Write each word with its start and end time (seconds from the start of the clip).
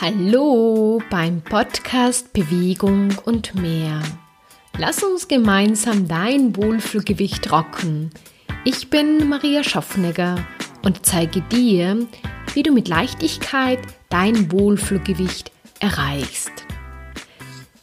Hallo 0.00 1.02
beim 1.10 1.42
Podcast 1.42 2.32
Bewegung 2.32 3.16
und 3.24 3.56
mehr. 3.56 4.00
Lass 4.78 5.02
uns 5.02 5.26
gemeinsam 5.26 6.06
dein 6.06 6.56
Wohlfühlgewicht 6.56 7.50
rocken. 7.50 8.12
Ich 8.64 8.90
bin 8.90 9.28
Maria 9.28 9.64
Schaffnegger 9.64 10.46
und 10.84 11.04
zeige 11.04 11.40
dir, 11.40 12.06
wie 12.54 12.62
du 12.62 12.70
mit 12.70 12.86
Leichtigkeit 12.86 13.80
dein 14.08 14.52
Wohlfühlgewicht 14.52 15.50
erreichst. 15.80 16.52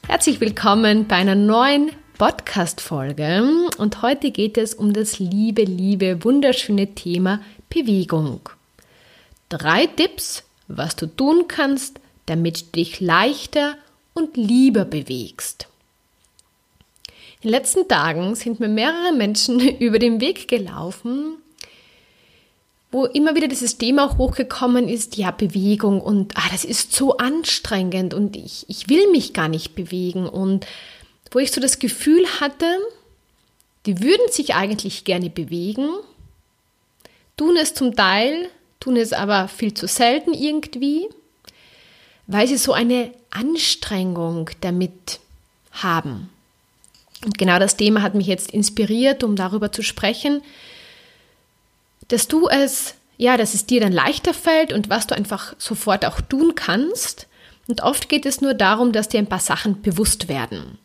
Herzlich 0.07 0.39
willkommen 0.39 1.09
bei 1.09 1.18
einer 1.18 1.36
neuen 1.36 1.91
Podcast-Folge 2.18 3.43
und 3.77 4.02
heute 4.02 4.32
geht 4.32 4.57
es 4.57 4.73
um 4.73 4.93
das 4.93 5.20
liebe, 5.20 5.63
liebe, 5.63 6.23
wunderschöne 6.23 6.95
Thema 6.95 7.41
Bewegung. 7.70 8.39
Drei 9.49 9.88
Tipps, 9.88 10.43
was 10.70 10.95
du 10.95 11.07
tun 11.07 11.49
kannst, 11.49 11.99
damit 12.25 12.61
du 12.61 12.71
dich 12.77 12.99
leichter 12.99 13.75
und 14.13 14.38
lieber 14.38 14.85
bewegst. 14.85 15.67
In 17.41 17.49
den 17.49 17.52
letzten 17.52 17.88
Tagen 17.88 18.33
sind 18.35 18.59
mir 18.59 18.67
mehrere 18.67 19.13
Menschen 19.13 19.59
über 19.79 19.99
den 19.99 20.20
Weg 20.20 20.47
gelaufen, 20.47 21.38
wo 22.91 23.05
immer 23.05 23.35
wieder 23.35 23.47
dieses 23.47 23.77
Thema 23.77 24.17
hochgekommen 24.17 24.88
ist, 24.88 25.17
ja, 25.17 25.31
Bewegung 25.31 26.02
und 26.02 26.38
ah, 26.38 26.47
das 26.52 26.63
ist 26.63 26.93
so 26.93 27.17
anstrengend 27.17 28.13
und 28.13 28.35
ich, 28.35 28.66
ich 28.69 28.89
will 28.89 29.11
mich 29.11 29.33
gar 29.33 29.49
nicht 29.49 29.75
bewegen 29.75 30.27
und 30.30 30.66
wo 31.31 31.39
ich 31.39 31.52
so 31.52 31.59
das 31.59 31.80
Gefühl 31.80 32.25
hatte, 32.39 32.66
die 33.85 34.02
würden 34.02 34.31
sich 34.31 34.55
eigentlich 34.55 35.03
gerne 35.03 35.30
bewegen, 35.30 35.89
tun 37.35 37.57
es 37.57 37.73
zum 37.73 37.95
Teil, 37.95 38.47
tun 38.80 38.95
es 38.95 39.11
aber 39.13 39.49
viel 39.49 39.73
zu 39.73 39.88
selten 39.88 40.33
irgendwie 40.33 41.09
weil 42.28 42.48
sie 42.48 42.58
so 42.58 42.73
eine 42.73 43.12
Anstrengung 43.30 44.50
damit 44.62 45.20
haben. 45.72 46.30
Und 47.23 47.38
genau 47.38 47.59
das 47.59 47.78
Thema 47.78 48.02
hat 48.02 48.16
mich 48.16 48.28
jetzt 48.28 48.52
inspiriert, 48.52 49.23
um 49.23 49.36
darüber 49.36 49.72
zu 49.72 49.81
sprechen, 49.81 50.42
dass 52.08 52.28
du 52.28 52.48
es, 52.48 52.96
ja, 53.18 53.38
dass 53.38 53.53
es 53.53 53.66
dir 53.66 53.81
dann 53.81 53.92
leichter 53.92 54.34
fällt 54.34 54.73
und 54.73 54.90
was 54.90 55.08
du 55.08 55.16
einfach 55.16 55.56
sofort 55.58 56.06
auch 56.06 56.22
tun 56.22 56.53
kannst. 56.56 57.28
Und 57.68 57.81
oft 57.81 58.09
geht 58.09 58.26
es 58.26 58.42
nur 58.42 58.53
darum, 58.53 58.92
dass 58.92 59.09
dir 59.09 59.18
ein 59.18 59.28
paar 59.28 59.40
Sachen 59.40 59.81
bewusst 59.81 60.28
werden. 60.28 60.78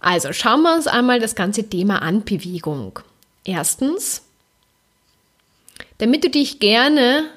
Also 0.00 0.32
schauen 0.32 0.62
wir 0.62 0.74
uns 0.74 0.86
einmal 0.86 1.20
das 1.20 1.34
ganze 1.34 1.68
Thema 1.68 2.02
an, 2.02 2.22
Bewegung. 2.24 3.00
Erstens, 3.44 4.22
damit 5.98 6.24
du 6.24 6.30
dich 6.30 6.58
gerne 6.58 7.30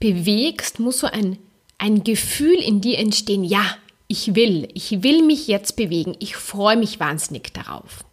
bewegst, 0.00 0.80
muss 0.80 0.98
so 0.98 1.06
ein 1.06 1.38
ein 1.78 2.04
Gefühl 2.04 2.56
in 2.56 2.80
dir 2.80 2.98
entstehen, 2.98 3.44
ja, 3.44 3.64
ich 4.08 4.34
will, 4.34 4.68
ich 4.74 5.02
will 5.02 5.22
mich 5.22 5.46
jetzt 5.46 5.76
bewegen, 5.76 6.16
ich 6.18 6.36
freue 6.36 6.76
mich 6.76 6.98
wahnsinnig 6.98 7.52
darauf. 7.54 8.04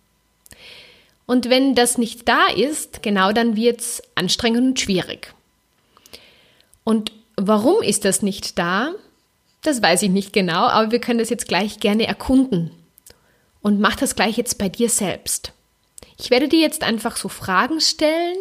Und 1.25 1.49
wenn 1.49 1.73
das 1.73 1.97
nicht 1.97 2.27
da 2.27 2.45
ist, 2.55 3.02
genau 3.02 3.31
dann 3.31 3.55
wird 3.55 3.81
es 3.81 4.03
anstrengend 4.13 4.61
und 4.61 4.80
schwierig. 4.80 5.33
Und 6.83 7.11
warum 7.35 7.81
ist 7.81 8.05
das 8.05 8.22
nicht 8.22 8.59
da? 8.59 8.94
Das 9.63 9.81
weiß 9.81 10.03
ich 10.03 10.11
nicht 10.11 10.33
genau, 10.33 10.67
aber 10.67 10.91
wir 10.91 11.00
können 11.00 11.17
das 11.17 11.31
jetzt 11.31 11.47
gleich 11.47 11.79
gerne 11.79 12.05
erkunden. 12.05 12.69
Und 13.61 13.79
mach 13.79 13.95
das 13.95 14.16
gleich 14.16 14.38
jetzt 14.38 14.59
bei 14.59 14.69
dir 14.69 14.89
selbst. 14.89 15.52
Ich 16.19 16.29
werde 16.29 16.47
dir 16.47 16.59
jetzt 16.59 16.83
einfach 16.83 17.17
so 17.17 17.27
Fragen 17.29 17.81
stellen 17.81 18.38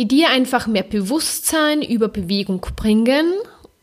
die 0.00 0.08
dir 0.08 0.30
einfach 0.30 0.66
mehr 0.66 0.82
Bewusstsein 0.82 1.82
über 1.82 2.08
Bewegung 2.08 2.66
bringen 2.74 3.34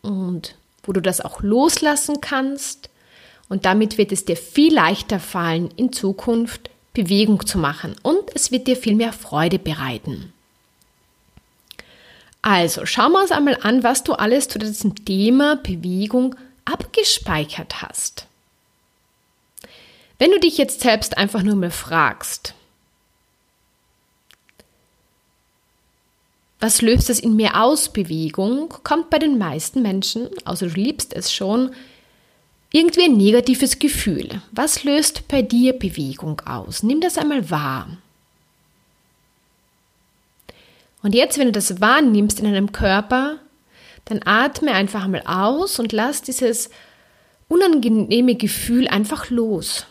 und 0.01 0.55
wo 0.81 0.91
du 0.91 0.99
das 0.99 1.21
auch 1.21 1.43
loslassen 1.43 2.21
kannst. 2.21 2.89
Und 3.49 3.65
damit 3.65 3.99
wird 3.99 4.11
es 4.11 4.25
dir 4.25 4.35
viel 4.35 4.73
leichter 4.73 5.19
fallen, 5.19 5.69
in 5.75 5.93
Zukunft 5.93 6.71
Bewegung 6.93 7.45
zu 7.45 7.59
machen 7.59 7.95
und 8.01 8.23
es 8.33 8.49
wird 8.49 8.65
dir 8.65 8.75
viel 8.75 8.95
mehr 8.95 9.13
Freude 9.13 9.59
bereiten. 9.59 10.33
Also, 12.41 12.87
schauen 12.87 13.11
wir 13.11 13.21
uns 13.21 13.31
einmal 13.31 13.59
an, 13.61 13.83
was 13.83 14.03
du 14.03 14.13
alles 14.13 14.47
zu 14.47 14.57
diesem 14.57 15.05
Thema 15.05 15.57
Bewegung 15.57 16.35
abgespeichert 16.65 17.83
hast. 17.83 18.25
Wenn 20.17 20.31
du 20.31 20.39
dich 20.39 20.57
jetzt 20.57 20.81
selbst 20.81 21.15
einfach 21.15 21.43
nur 21.43 21.57
mal 21.57 21.69
fragst, 21.69 22.55
Was 26.59 26.81
löst 26.81 27.09
es 27.09 27.19
in 27.19 27.35
mir 27.35 27.61
aus, 27.61 27.89
Bewegung? 27.89 28.73
Kommt 28.83 29.09
bei 29.09 29.19
den 29.19 29.37
meisten 29.37 29.81
Menschen, 29.81 30.29
außer 30.45 30.67
du 30.67 30.73
liebst 30.73 31.13
es 31.13 31.31
schon, 31.31 31.71
irgendwie 32.71 33.05
ein 33.05 33.17
negatives 33.17 33.79
Gefühl. 33.79 34.41
Was 34.51 34.83
löst 34.83 35.27
bei 35.27 35.41
dir 35.41 35.73
Bewegung 35.73 36.41
aus? 36.41 36.83
Nimm 36.83 36.99
das 36.99 37.17
einmal 37.17 37.49
wahr. 37.49 37.87
Und 41.03 41.13
jetzt, 41.13 41.37
wenn 41.37 41.45
du 41.45 41.51
das 41.51 41.79
wahrnimmst 41.79 42.39
in 42.39 42.45
deinem 42.45 42.71
Körper, 42.71 43.37
dann 44.05 44.21
atme 44.25 44.73
einfach 44.73 45.05
einmal 45.05 45.23
aus 45.25 45.79
und 45.79 45.91
lass 45.91 46.21
dieses 46.21 46.69
unangenehme 47.47 48.35
Gefühl 48.35 48.87
einfach 48.87 49.29
los. 49.29 49.85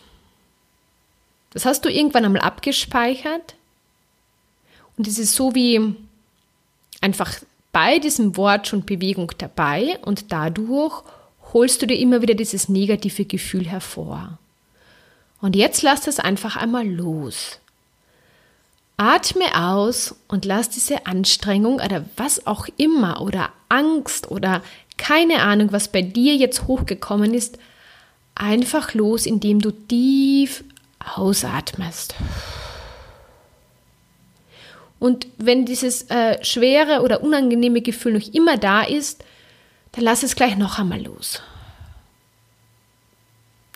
Das 1.51 1.65
hast 1.65 1.85
du 1.85 1.91
irgendwann 1.91 2.25
einmal 2.25 2.43
abgespeichert. 2.43 3.55
Und 4.99 5.07
es 5.07 5.19
ist 5.19 5.35
so 5.35 5.55
wie 5.55 5.95
einfach 7.07 7.39
bei 7.71 8.01
diesem 8.01 8.37
Wort 8.37 8.67
schon 8.67 8.85
Bewegung 8.85 9.31
dabei 9.39 9.99
und 10.03 10.33
dadurch 10.33 11.05
holst 11.53 11.81
du 11.81 11.87
dir 11.87 11.99
immer 11.99 12.21
wieder 12.21 12.35
dieses 12.35 12.69
negative 12.69 13.25
Gefühl 13.25 13.65
hervor. 13.65 14.39
Und 15.41 15.55
jetzt 15.55 15.83
lass 15.83 16.01
das 16.01 16.19
einfach 16.19 16.57
einmal 16.57 16.85
los. 16.85 17.61
Atme 18.97 19.45
aus 19.55 20.17
und 20.27 20.45
lass 20.45 20.69
diese 20.69 21.07
Anstrengung 21.07 21.77
oder 21.77 22.05
was 22.17 22.45
auch 22.47 22.67
immer 22.77 23.21
oder 23.21 23.51
Angst 23.69 24.33
oder 24.33 24.63
keine 24.97 25.43
Ahnung, 25.43 25.71
was 25.71 25.89
bei 25.89 26.03
dir 26.03 26.35
jetzt 26.35 26.67
hochgekommen 26.67 27.35
ist, 27.35 27.59
einfach 28.35 28.95
los, 28.95 29.27
indem 29.27 29.61
du 29.61 29.71
tief 29.71 30.65
ausatmest. 30.99 32.17
Und 34.99 35.27
wenn 35.37 35.67
dieses 35.67 36.05
äh, 36.11 36.43
schwere 36.45 37.03
oder 37.03 37.23
unangenehme 37.23 37.83
Gefühl 37.83 38.15
noch 38.15 38.35
immer 38.35 38.57
da 38.57 38.83
ist, 38.83 39.25
dann 39.93 40.05
lass 40.05 40.23
es 40.23 40.37
gleich 40.37 40.57
noch 40.57 40.79
einmal 40.79 41.03
los. 41.03 41.43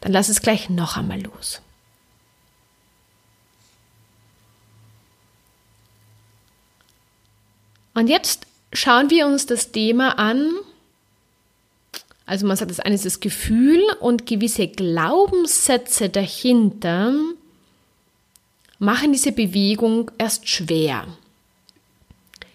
Dann 0.00 0.12
lass 0.12 0.28
es 0.28 0.40
gleich 0.40 0.70
noch 0.70 0.96
einmal 0.96 1.20
los. 1.20 1.60
Und 7.94 8.08
jetzt 8.08 8.46
schauen 8.72 9.10
wir 9.10 9.26
uns 9.26 9.46
das 9.46 9.72
Thema 9.72 10.18
an. 10.18 10.50
Also 12.24 12.46
man 12.46 12.56
sagt, 12.56 12.70
das 12.70 12.80
eine 12.80 12.94
ist 12.94 13.04
das 13.04 13.20
Gefühl 13.20 13.82
und 13.98 14.24
gewisse 14.24 14.68
Glaubenssätze 14.68 16.08
dahinter, 16.08 17.12
machen 18.80 19.12
diese 19.12 19.30
Bewegung 19.30 20.10
erst 20.18 20.48
schwer. 20.48 21.06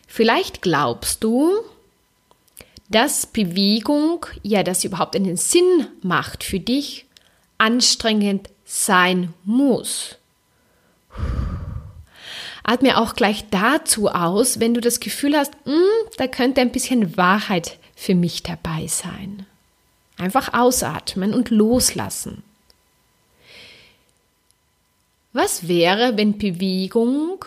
Vielleicht 0.07 0.61
glaubst 0.61 1.23
du, 1.23 1.53
dass 2.89 3.25
Bewegung, 3.25 4.25
ja, 4.43 4.63
dass 4.63 4.81
sie 4.81 4.87
überhaupt 4.87 5.15
einen 5.15 5.37
Sinn 5.37 5.87
macht 6.01 6.43
für 6.43 6.59
dich, 6.59 7.05
anstrengend 7.57 8.49
sein 8.65 9.33
muss. 9.43 10.17
Atme 12.63 12.97
auch 12.97 13.15
gleich 13.15 13.45
dazu 13.51 14.09
aus, 14.09 14.59
wenn 14.59 14.73
du 14.73 14.81
das 14.81 14.99
Gefühl 14.99 15.37
hast, 15.37 15.53
hm, 15.65 15.83
da 16.17 16.27
könnte 16.27 16.61
ein 16.61 16.71
bisschen 16.71 17.15
Wahrheit 17.15 17.77
für 17.95 18.15
mich 18.15 18.41
dabei 18.41 18.87
sein. 18.87 19.45
Einfach 20.17 20.53
ausatmen 20.53 21.33
und 21.33 21.51
loslassen. 21.51 22.43
Was 25.35 25.67
wäre, 25.67 26.15
wenn 26.15 26.37
Bewegung, 26.37 27.43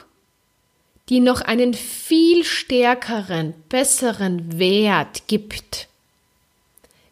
die 1.09 1.21
noch 1.21 1.41
einen 1.41 1.73
viel 1.73 2.45
stärkeren, 2.45 3.55
besseren 3.71 4.59
Wert 4.59 5.27
gibt, 5.27 5.89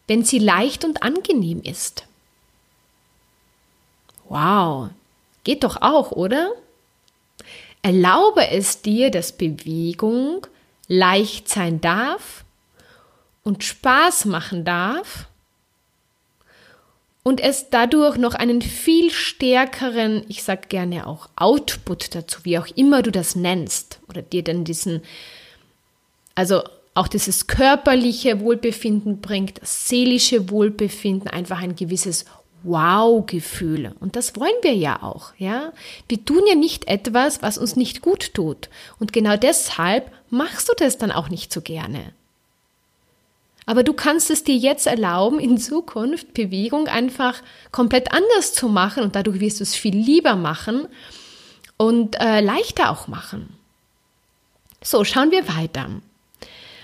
wenn 0.05 0.23
sie 0.23 0.37
leicht 0.37 0.85
und 0.85 1.01
angenehm 1.01 1.63
ist? 1.63 2.05
Wow, 4.29 4.91
geht 5.43 5.63
doch 5.63 5.81
auch, 5.81 6.11
oder? 6.11 6.51
Erlaube 7.81 8.47
es 8.47 8.83
dir, 8.83 9.09
dass 9.09 9.31
Bewegung 9.31 10.45
leicht 10.87 11.49
sein 11.49 11.81
darf 11.81 12.45
und 13.43 13.63
Spaß 13.63 14.25
machen 14.25 14.63
darf 14.63 15.27
und 17.27 17.41
es 17.41 17.69
dadurch 17.69 18.15
noch 18.15 18.35
einen 18.35 18.61
viel 18.61 19.11
stärkeren, 19.11 20.23
ich 20.29 20.43
sag 20.43 20.69
gerne 20.69 21.05
auch 21.07 21.27
Output 21.35 22.15
dazu, 22.15 22.39
wie 22.43 22.57
auch 22.57 22.67
immer 22.75 23.01
du 23.01 23.11
das 23.11 23.35
nennst, 23.35 23.99
oder 24.07 24.21
dir 24.21 24.45
dann 24.45 24.63
diesen, 24.63 25.01
also 26.35 26.63
auch 26.93 27.09
dieses 27.09 27.47
körperliche 27.47 28.39
Wohlbefinden 28.39 29.19
bringt, 29.19 29.61
das 29.61 29.89
seelische 29.89 30.49
Wohlbefinden, 30.49 31.27
einfach 31.27 31.61
ein 31.61 31.75
gewisses 31.75 32.23
Wow-Gefühl. 32.63 33.93
Und 33.99 34.15
das 34.15 34.37
wollen 34.37 34.55
wir 34.61 34.73
ja 34.73 35.03
auch, 35.03 35.33
ja. 35.37 35.73
Wir 36.07 36.23
tun 36.23 36.43
ja 36.47 36.55
nicht 36.55 36.87
etwas, 36.87 37.41
was 37.41 37.57
uns 37.57 37.75
nicht 37.75 38.01
gut 38.01 38.35
tut. 38.35 38.69
Und 38.99 39.11
genau 39.11 39.35
deshalb 39.35 40.13
machst 40.29 40.69
du 40.69 40.73
das 40.77 40.97
dann 40.97 41.11
auch 41.11 41.27
nicht 41.27 41.51
so 41.51 41.59
gerne. 41.59 42.13
Aber 43.67 43.83
du 43.83 43.91
kannst 43.93 44.31
es 44.31 44.45
dir 44.45 44.55
jetzt 44.55 44.87
erlauben, 44.87 45.39
in 45.39 45.57
Zukunft 45.57 46.33
Bewegung 46.33 46.87
einfach 46.87 47.43
komplett 47.71 48.13
anders 48.13 48.53
zu 48.53 48.69
machen 48.69 49.03
und 49.03 49.15
dadurch 49.15 49.41
wirst 49.41 49.59
du 49.59 49.63
es 49.63 49.75
viel 49.75 49.95
lieber 49.95 50.35
machen 50.37 50.87
und 51.75 52.19
äh, 52.19 52.39
leichter 52.39 52.89
auch 52.89 53.07
machen. 53.07 53.49
So, 54.81 55.03
schauen 55.03 55.31
wir 55.31 55.47
weiter. 55.49 55.89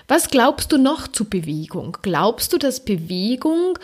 Was 0.08 0.28
glaubst 0.28 0.72
du 0.72 0.78
noch 0.78 1.08
zu 1.08 1.24
Bewegung? 1.24 1.96
Glaubst 2.02 2.52
du, 2.52 2.58
dass 2.58 2.84
Bewegung 2.84 3.78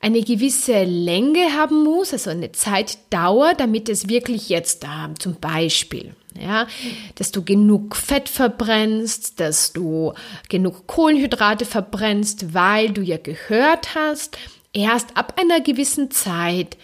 eine 0.00 0.22
gewisse 0.22 0.84
Länge 0.84 1.54
haben 1.58 1.82
muss, 1.82 2.12
also 2.12 2.30
eine 2.30 2.52
Zeitdauer, 2.52 3.54
damit 3.54 3.88
es 3.88 4.08
wirklich 4.08 4.50
jetzt 4.50 4.84
da 4.84 5.06
äh, 5.06 5.14
zum 5.18 5.34
Beispiel, 5.40 6.14
ja, 6.38 6.66
dass 7.14 7.30
du 7.30 7.42
genug 7.42 7.96
Fett 7.96 8.28
verbrennst, 8.28 9.40
dass 9.40 9.72
du 9.72 10.14
genug 10.48 10.86
Kohlenhydrate 10.86 11.64
verbrennst, 11.64 12.54
weil 12.54 12.90
du 12.90 13.02
ja 13.02 13.18
gehört 13.18 13.94
hast, 13.94 14.36
erst 14.72 15.16
ab 15.16 15.40
einer 15.40 15.60
gewissen 15.60 16.10
Zeit 16.10 16.76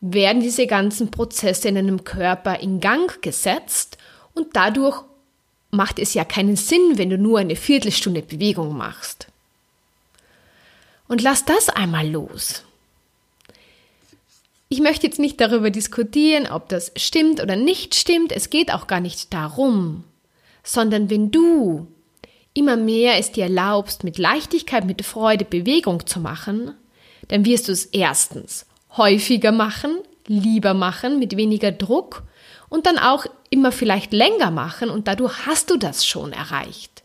werden 0.00 0.42
diese 0.42 0.66
ganzen 0.66 1.10
Prozesse 1.10 1.68
in 1.68 1.78
einem 1.78 2.04
Körper 2.04 2.60
in 2.60 2.80
Gang 2.80 3.22
gesetzt 3.22 3.98
und 4.34 4.48
dadurch 4.54 5.02
macht 5.70 5.98
es 5.98 6.14
ja 6.14 6.24
keinen 6.24 6.56
Sinn, 6.56 6.96
wenn 6.96 7.10
du 7.10 7.18
nur 7.18 7.38
eine 7.38 7.56
Viertelstunde 7.56 8.22
Bewegung 8.22 8.76
machst. 8.76 9.26
Und 11.08 11.22
lass 11.22 11.44
das 11.44 11.68
einmal 11.68 12.08
los. 12.08 12.64
Ich 14.74 14.80
möchte 14.80 15.06
jetzt 15.06 15.20
nicht 15.20 15.40
darüber 15.40 15.70
diskutieren, 15.70 16.48
ob 16.50 16.68
das 16.68 16.90
stimmt 16.96 17.40
oder 17.40 17.54
nicht 17.54 17.94
stimmt. 17.94 18.32
Es 18.32 18.50
geht 18.50 18.72
auch 18.72 18.88
gar 18.88 18.98
nicht 18.98 19.32
darum, 19.32 20.02
sondern 20.64 21.10
wenn 21.10 21.30
du 21.30 21.86
immer 22.54 22.76
mehr 22.76 23.16
es 23.20 23.30
dir 23.30 23.44
erlaubst, 23.44 24.02
mit 24.02 24.18
Leichtigkeit, 24.18 24.84
mit 24.84 25.06
Freude 25.06 25.44
Bewegung 25.44 26.08
zu 26.08 26.18
machen, 26.18 26.74
dann 27.28 27.44
wirst 27.44 27.68
du 27.68 27.72
es 27.72 27.84
erstens 27.84 28.66
häufiger 28.96 29.52
machen, 29.52 29.98
lieber 30.26 30.74
machen, 30.74 31.20
mit 31.20 31.36
weniger 31.36 31.70
Druck 31.70 32.24
und 32.68 32.86
dann 32.86 32.98
auch 32.98 33.26
immer 33.50 33.70
vielleicht 33.70 34.12
länger 34.12 34.50
machen 34.50 34.90
und 34.90 35.06
dadurch 35.06 35.46
hast 35.46 35.70
du 35.70 35.76
das 35.76 36.04
schon 36.04 36.32
erreicht. 36.32 37.04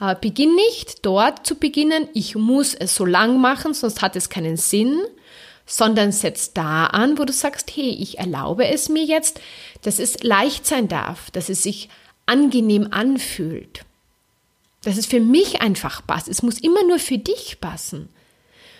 Aber 0.00 0.16
beginn 0.16 0.56
nicht 0.56 1.06
dort 1.06 1.46
zu 1.46 1.54
beginnen, 1.54 2.08
ich 2.12 2.34
muss 2.34 2.74
es 2.74 2.96
so 2.96 3.04
lang 3.04 3.40
machen, 3.40 3.72
sonst 3.72 4.02
hat 4.02 4.16
es 4.16 4.30
keinen 4.30 4.56
Sinn, 4.56 4.98
sondern 5.68 6.12
setz 6.12 6.54
da 6.54 6.86
an, 6.86 7.18
wo 7.18 7.24
du 7.24 7.32
sagst, 7.32 7.70
hey, 7.76 7.90
ich 7.90 8.18
erlaube 8.18 8.66
es 8.66 8.88
mir 8.88 9.04
jetzt, 9.04 9.40
dass 9.82 9.98
es 9.98 10.22
leicht 10.22 10.66
sein 10.66 10.88
darf, 10.88 11.30
dass 11.30 11.50
es 11.50 11.62
sich 11.62 11.90
angenehm 12.24 12.88
anfühlt, 12.90 13.84
dass 14.82 14.96
es 14.96 15.06
für 15.06 15.20
mich 15.20 15.60
einfach 15.60 16.04
passt. 16.06 16.26
Es 16.26 16.42
muss 16.42 16.58
immer 16.58 16.82
nur 16.84 16.98
für 16.98 17.18
dich 17.18 17.60
passen. 17.60 18.08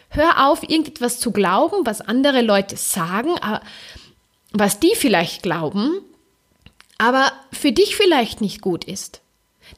Hör 0.08 0.49
auf, 0.49 0.62
irgendetwas 0.62 1.20
zu 1.20 1.31
glauben, 1.31 1.85
was 1.85 2.00
andere 2.00 2.40
Leute 2.40 2.79
sagen, 2.79 3.35
was 4.52 4.81
die 4.81 4.94
vielleicht 4.94 5.43
glauben, 5.43 6.00
aber 6.96 7.31
für 7.52 7.73
dich 7.73 7.96
vielleicht 7.96 8.40
nicht 8.40 8.62
gut 8.62 8.85
ist. 8.85 9.20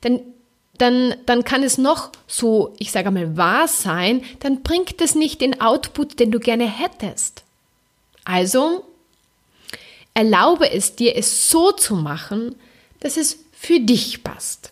Denn 0.05 0.21
dann, 0.81 1.15
dann 1.27 1.45
kann 1.45 1.63
es 1.63 1.79
noch 1.79 2.11
so, 2.27 2.75
ich 2.79 2.91
sage 2.91 3.11
mal, 3.11 3.37
wahr 3.37 3.69
sein, 3.69 4.23
dann 4.41 4.63
bringt 4.63 5.01
es 5.01 5.15
nicht 5.15 5.41
den 5.41 5.61
Output, 5.61 6.19
den 6.19 6.31
du 6.31 6.41
gerne 6.41 6.69
hättest. 6.69 7.43
Also, 8.25 8.85
erlaube 10.15 10.71
es 10.71 10.97
dir, 10.97 11.17
es 11.17 11.51
so 11.51 11.73
zu 11.73 11.97
machen, 11.97 12.57
dass 13.01 13.17
es 13.17 13.39
für 13.53 13.81
dich 13.81 14.25
passt. 14.25 14.71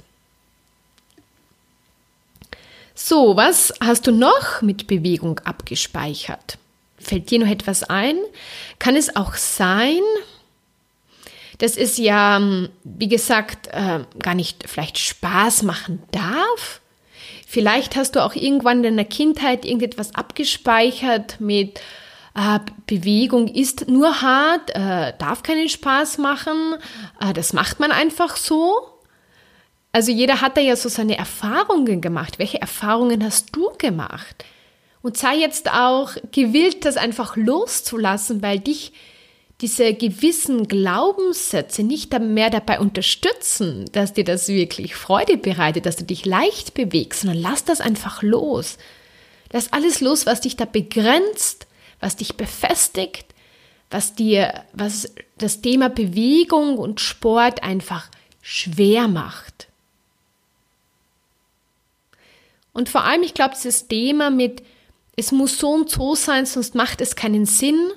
So, 2.95 3.37
was 3.37 3.73
hast 3.81 4.07
du 4.07 4.13
noch 4.13 4.63
mit 4.63 4.87
Bewegung 4.87 5.39
abgespeichert? 5.41 6.59
Fällt 6.99 7.31
dir 7.31 7.39
noch 7.39 7.49
etwas 7.49 7.85
ein? 7.85 8.17
Kann 8.79 8.97
es 8.97 9.15
auch 9.15 9.35
sein, 9.35 10.01
dass 11.59 11.77
es 11.77 11.99
ja, 11.99 12.41
wie 12.85 13.09
gesagt, 13.09 13.69
äh, 13.69 14.01
gar 14.23 14.35
nicht 14.35 14.69
vielleicht 14.69 14.99
Spaß 14.99 15.63
machen 15.65 16.03
darf. 16.13 16.81
Vielleicht 17.47 17.97
hast 17.97 18.15
du 18.15 18.25
auch 18.25 18.35
irgendwann 18.35 18.79
in 18.79 18.97
deiner 18.97 19.09
Kindheit 19.09 19.65
irgendetwas 19.65 20.15
abgespeichert 20.15 21.41
mit 21.41 21.81
äh, 22.35 22.61
Bewegung 22.87 23.49
ist 23.49 23.89
nur 23.89 24.23
hart, 24.23 24.71
äh, 24.71 25.13
darf 25.19 25.43
keinen 25.43 25.69
Spaß 25.69 26.19
machen, 26.19 26.77
äh, 27.21 27.33
das 27.33 27.53
macht 27.53 27.81
man 27.81 27.91
einfach 27.91 28.37
so. 28.37 28.73
Also 29.91 30.13
jeder 30.13 30.41
hat 30.41 30.57
da 30.57 30.61
ja 30.61 30.77
so 30.77 30.89
seine 30.89 31.19
Erfahrungen 31.19 32.01
gemacht. 32.01 32.39
Welche 32.39 32.61
Erfahrungen 32.61 33.25
hast 33.25 33.57
du 33.57 33.71
gemacht? 33.79 34.45
Und 35.03 35.17
sei 35.17 35.37
jetzt 35.37 35.73
auch 35.73 36.11
gewillt, 36.31 36.85
das 36.85 36.97
einfach 36.97 37.37
loszulassen, 37.37 38.43
weil 38.43 38.61
dich 38.61 38.93
diese 39.61 39.93
gewissen 39.93 40.69
Glaubenssätze 40.69 41.83
nicht 41.83 42.17
mehr 42.19 42.49
dabei 42.49 42.79
unterstützen, 42.79 43.87
dass 43.93 44.13
dir 44.13 44.25
das 44.25 44.47
wirklich 44.47 44.95
Freude 44.95 45.37
bereitet, 45.37 45.85
dass 45.85 45.97
du 45.97 46.05
dich 46.05 46.25
leicht 46.25 46.75
bewegst, 46.75 47.23
sondern 47.23 47.41
lass 47.41 47.65
das 47.65 47.81
einfach 47.81 48.23
los. 48.23 48.79
Lass 49.53 49.73
alles 49.73 50.01
los, 50.01 50.27
was 50.27 50.43
dich 50.43 50.57
da 50.57 50.65
begrenzt, 50.65 51.67
was 51.99 52.15
dich 52.15 52.37
befestigt, 52.37 53.35
was 53.91 54.15
dir, 54.15 54.65
was 54.75 55.13
das 55.39 55.61
Thema 55.61 55.89
Bewegung 55.89 56.79
und 56.79 57.01
Sport 57.01 57.63
einfach 57.65 58.09
schwer 58.43 59.09
macht. 59.09 59.67
Und 62.73 62.89
vor 62.89 63.03
allem, 63.03 63.25
ich 63.25 63.35
glaube, 63.35 63.55
dieses 63.57 63.89
Thema 63.89 64.31
mit, 64.31 64.63
es 65.17 65.33
muss 65.33 65.59
so 65.59 65.71
und 65.71 65.91
so 65.91 66.15
sein, 66.15 66.47
sonst 66.47 66.77
macht 66.77 67.01
es 67.01 67.17
keinen 67.17 67.45
Sinn, 67.45 67.91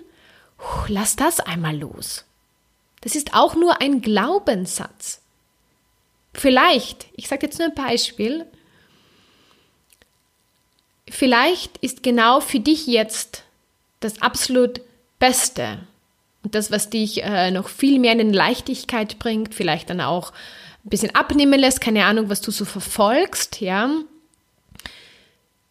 lass 0.88 1.16
das 1.16 1.40
einmal 1.40 1.78
los. 1.78 2.26
Das 3.02 3.16
ist 3.16 3.34
auch 3.34 3.56
nur 3.56 3.82
ein 3.82 4.02
Glaubenssatz. 4.02 5.22
Vielleicht, 6.34 7.08
ich 7.16 7.28
sage 7.28 7.46
jetzt 7.46 7.60
nur 7.60 7.70
ein 7.70 7.76
Beispiel, 7.76 8.46
vielleicht 11.10 11.78
ist 11.78 12.04
genau 12.04 12.40
für 12.40 12.60
dich 12.60 12.88
jetzt 12.88 13.44
das 14.00 14.22
absolut 14.22 14.82
Beste 15.20 15.80
und 16.44 16.56
das, 16.56 16.72
was 16.72 16.90
dich 16.90 17.24
äh, 17.24 17.52
noch 17.52 17.68
viel 17.68 18.00
mehr 18.00 18.18
in 18.18 18.34
Leichtigkeit 18.34 19.20
bringt, 19.20 19.54
vielleicht 19.54 19.90
dann 19.90 20.02
auch 20.02 20.32
ein 20.86 20.90
bisschen 20.90 21.14
abnehmen 21.14 21.60
lässt, 21.60 21.82
keine 21.82 22.06
Ahnung, 22.06 22.30
was 22.30 22.42
du 22.42 22.52
so 22.52 22.66
verfolgst, 22.66 23.62
ja. 23.62 23.92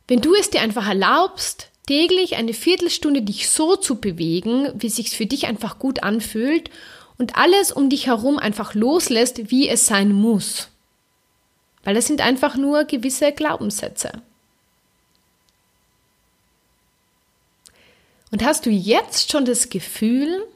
Wenn 0.06 0.20
du 0.20 0.34
es 0.34 0.50
dir 0.50 0.60
einfach 0.60 0.86
erlaubst, 0.86 1.69
täglich 1.90 2.36
eine 2.36 2.54
Viertelstunde 2.54 3.20
dich 3.20 3.50
so 3.50 3.74
zu 3.74 3.96
bewegen, 3.96 4.70
wie 4.80 4.86
es 4.86 4.94
sich 4.94 5.10
für 5.10 5.26
dich 5.26 5.48
einfach 5.48 5.80
gut 5.80 6.04
anfühlt 6.04 6.70
und 7.18 7.34
alles 7.34 7.72
um 7.72 7.90
dich 7.90 8.06
herum 8.06 8.38
einfach 8.38 8.74
loslässt, 8.74 9.50
wie 9.50 9.68
es 9.68 9.86
sein 9.86 10.12
muss. 10.12 10.68
Weil 11.82 11.96
das 11.96 12.06
sind 12.06 12.20
einfach 12.20 12.54
nur 12.54 12.84
gewisse 12.84 13.32
Glaubenssätze. 13.32 14.22
Und 18.30 18.44
hast 18.44 18.66
du 18.66 18.70
jetzt 18.70 19.32
schon 19.32 19.44
das 19.44 19.68
Gefühl, 19.68 20.46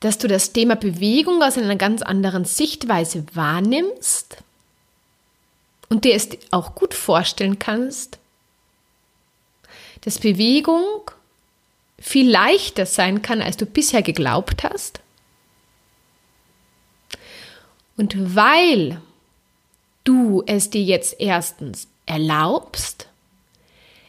dass 0.00 0.16
du 0.16 0.26
das 0.26 0.54
Thema 0.54 0.74
Bewegung 0.74 1.42
aus 1.42 1.58
einer 1.58 1.76
ganz 1.76 2.00
anderen 2.00 2.46
Sichtweise 2.46 3.26
wahrnimmst 3.34 4.38
und 5.90 6.06
dir 6.06 6.14
es 6.14 6.30
auch 6.50 6.74
gut 6.74 6.94
vorstellen 6.94 7.58
kannst, 7.58 8.19
dass 10.02 10.18
Bewegung 10.18 11.10
viel 11.98 12.30
leichter 12.30 12.86
sein 12.86 13.22
kann, 13.22 13.42
als 13.42 13.56
du 13.56 13.66
bisher 13.66 14.02
geglaubt 14.02 14.64
hast. 14.64 15.00
Und 17.96 18.34
weil 18.34 19.00
du 20.04 20.42
es 20.46 20.70
dir 20.70 20.82
jetzt 20.82 21.16
erstens 21.20 21.86
erlaubst, 22.06 23.08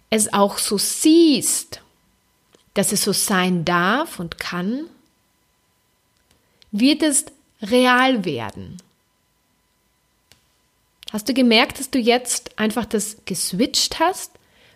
es 0.10 0.34
auch 0.34 0.58
so 0.58 0.78
siehst, 0.78 1.82
dass 2.74 2.92
es 2.92 3.04
so 3.04 3.12
sein 3.12 3.66
darf 3.66 4.20
und 4.20 4.40
kann, 4.40 4.86
wird 6.72 7.04
es 7.04 7.26
real 7.62 8.24
werden. 8.24 8.78
Hast 11.12 11.28
du 11.28 11.34
gemerkt, 11.34 11.80
dass 11.80 11.92
du 11.92 12.00
jetzt 12.00 12.58
einfach 12.58 12.86
das 12.86 13.18
geswitcht 13.26 14.00
hast? 14.00 14.31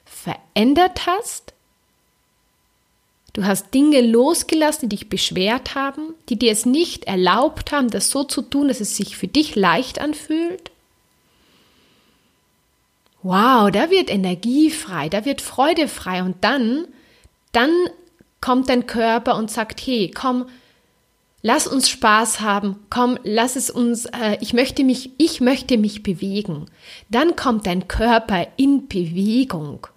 Verändert 0.06 1.08
hast. 1.08 1.54
Du 3.34 3.44
hast 3.44 3.74
Dinge 3.74 4.00
losgelassen, 4.00 4.88
die 4.88 4.96
dich 4.96 5.10
beschwert 5.10 5.76
haben, 5.76 6.14
die 6.30 6.40
dir 6.40 6.54
es 6.54 6.66
nicht 6.66 7.04
erlaubt 7.04 7.74
haben, 7.74 7.90
das 7.90 8.10
so 8.10 8.24
zu 8.24 8.42
tun, 8.42 8.70
dass 8.70 8.80
es 8.80 8.96
sich 8.96 9.18
für 9.18 9.28
dich 9.28 9.56
leicht 9.56 10.00
anfühlt. 10.00 10.72
wow, 13.24 13.72
da 13.72 13.90
wird 13.90 14.10
Energie 14.10 14.70
frei, 14.70 15.10
da 15.10 15.26
wird 15.26 15.42
Freude 15.42 15.88
frei 15.88 16.22
und 16.24 16.44
dann, 16.44 16.88
dann 17.52 17.72
kommt 18.40 18.70
dein 18.70 18.86
Körper 18.86 19.36
und 19.36 19.50
sagt, 19.50 19.82
hey, 19.86 20.12
komm, 20.14 20.46
lass 21.42 21.68
uns 21.68 21.90
Spaß 21.90 22.40
haben, 22.42 22.86
komm, 22.90 23.18
lass 23.24 23.56
es 23.56 23.72
uns, 23.72 24.06
äh, 24.06 24.38
ich 24.42 24.54
möchte 24.54 24.84
mich, 24.84 25.10
ich 25.18 25.42
möchte 25.42 25.78
mich 25.78 26.04
bewegen. 26.04 26.68
Dann 27.10 27.36
kommt 27.36 27.66
dein 27.66 27.88
Körper 27.88 28.48
in 28.58 28.88
Bewegung 28.88 29.88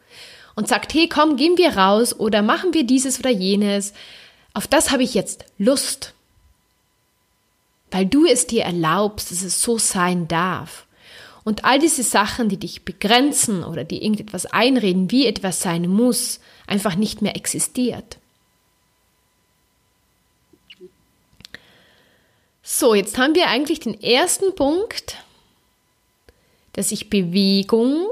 und 0.58 0.66
sagt, 0.66 0.92
hey, 0.92 1.08
komm, 1.08 1.36
gehen 1.36 1.56
wir 1.56 1.76
raus 1.76 2.18
oder 2.18 2.42
machen 2.42 2.74
wir 2.74 2.82
dieses 2.82 3.20
oder 3.20 3.30
jenes. 3.30 3.92
Auf 4.54 4.66
das 4.66 4.90
habe 4.90 5.04
ich 5.04 5.14
jetzt 5.14 5.44
Lust. 5.56 6.14
Weil 7.92 8.06
du 8.06 8.26
es 8.26 8.48
dir 8.48 8.64
erlaubst, 8.64 9.30
dass 9.30 9.42
es 9.42 9.62
so 9.62 9.78
sein 9.78 10.26
darf. 10.26 10.88
Und 11.44 11.64
all 11.64 11.78
diese 11.78 12.02
Sachen, 12.02 12.48
die 12.48 12.56
dich 12.56 12.84
begrenzen 12.84 13.62
oder 13.62 13.84
die 13.84 14.02
irgendetwas 14.02 14.46
einreden, 14.46 15.12
wie 15.12 15.26
etwas 15.26 15.62
sein 15.62 15.88
muss, 15.88 16.40
einfach 16.66 16.96
nicht 16.96 17.22
mehr 17.22 17.36
existiert. 17.36 18.18
So, 22.64 22.94
jetzt 22.94 23.16
haben 23.16 23.36
wir 23.36 23.46
eigentlich 23.46 23.78
den 23.78 24.02
ersten 24.02 24.56
Punkt, 24.56 25.18
dass 26.72 26.88
sich 26.88 27.08
Bewegung 27.08 28.08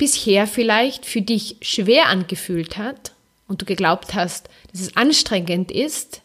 bisher 0.00 0.46
vielleicht 0.46 1.04
für 1.04 1.20
dich 1.20 1.56
schwer 1.60 2.06
angefühlt 2.06 2.78
hat 2.78 3.12
und 3.46 3.60
du 3.60 3.66
geglaubt 3.66 4.14
hast, 4.14 4.48
dass 4.72 4.80
es 4.80 4.96
anstrengend 4.96 5.70
ist, 5.70 6.22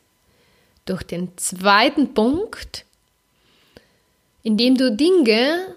durch 0.85 1.03
den 1.03 1.37
zweiten 1.37 2.13
Punkt, 2.13 2.85
indem 4.43 4.77
du 4.77 4.95
Dinge, 4.95 5.75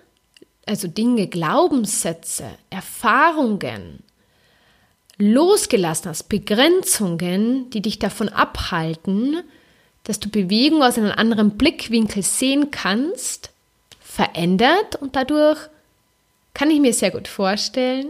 also 0.65 0.87
Dinge, 0.87 1.27
Glaubenssätze, 1.27 2.45
Erfahrungen 2.71 4.05
losgelassen 5.17 6.11
hast, 6.11 6.29
Begrenzungen, 6.29 7.69
die 7.71 7.83
dich 7.83 7.99
davon 7.99 8.29
abhalten, 8.29 9.43
dass 10.05 10.21
du 10.21 10.29
Bewegung 10.29 10.85
aus 10.85 10.99
einem 10.99 11.11
anderen 11.11 11.59
Blickwinkel 11.59 12.23
sehen 12.23 12.71
kannst, 12.71 13.51
verändert 13.99 14.95
und 14.95 15.17
dadurch 15.17 15.59
kann 16.59 16.71
ich 16.71 16.81
mir 16.81 16.93
sehr 16.93 17.13
gut 17.13 17.29
vorstellen, 17.29 18.09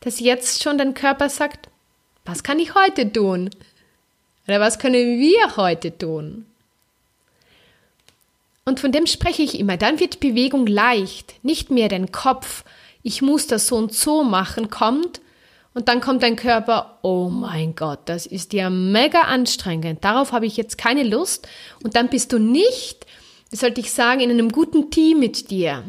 dass 0.00 0.20
jetzt 0.20 0.62
schon 0.62 0.76
dein 0.76 0.92
Körper 0.92 1.30
sagt, 1.30 1.70
was 2.26 2.42
kann 2.42 2.58
ich 2.58 2.74
heute 2.74 3.10
tun? 3.10 3.48
Oder 4.46 4.60
was 4.60 4.78
können 4.78 5.18
wir 5.18 5.56
heute 5.56 5.96
tun? 5.96 6.44
Und 8.66 8.80
von 8.80 8.92
dem 8.92 9.06
spreche 9.06 9.42
ich 9.42 9.58
immer. 9.58 9.78
Dann 9.78 9.98
wird 9.98 10.20
Bewegung 10.20 10.66
leicht. 10.66 11.42
Nicht 11.42 11.70
mehr 11.70 11.88
dein 11.88 12.12
Kopf, 12.12 12.64
ich 13.02 13.22
muss 13.22 13.46
das 13.46 13.68
so 13.68 13.76
und 13.76 13.94
so 13.94 14.22
machen, 14.22 14.68
kommt, 14.68 15.22
und 15.72 15.88
dann 15.88 16.00
kommt 16.00 16.22
dein 16.22 16.36
Körper, 16.36 16.98
oh 17.02 17.28
mein 17.28 17.74
Gott, 17.74 18.00
das 18.06 18.26
ist 18.26 18.52
ja 18.52 18.68
mega 18.68 19.22
anstrengend. 19.22 20.04
Darauf 20.04 20.32
habe 20.32 20.46
ich 20.46 20.56
jetzt 20.56 20.76
keine 20.76 21.02
Lust. 21.02 21.48
Und 21.82 21.96
dann 21.96 22.08
bist 22.08 22.32
du 22.32 22.38
nicht, 22.38 23.06
wie 23.50 23.56
sollte 23.56 23.80
ich 23.80 23.92
sagen, 23.92 24.20
in 24.20 24.30
einem 24.30 24.50
guten 24.50 24.90
Team 24.90 25.20
mit 25.20 25.50
dir, 25.50 25.82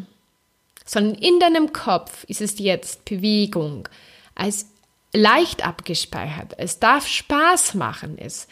sondern 0.88 1.16
in 1.16 1.40
deinem 1.40 1.74
Kopf 1.74 2.24
ist 2.24 2.42
es 2.42 2.58
jetzt 2.58 3.06
Bewegung 3.06 3.88
als 4.34 4.68
leicht 5.14 5.66
abgespeichert. 5.66 6.54
Es 6.58 6.80
darf 6.80 7.08
Spaß 7.08 7.76
machen. 7.76 8.18
Es, 8.18 8.48